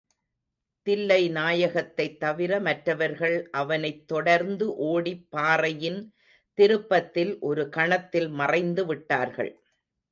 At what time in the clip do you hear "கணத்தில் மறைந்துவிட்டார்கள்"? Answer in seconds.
7.69-9.53